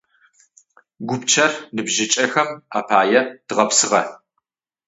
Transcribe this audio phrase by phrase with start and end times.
[1.07, 4.01] Гупчэр ныбжьыкӏэхэм апае дгъэпсыгъэ.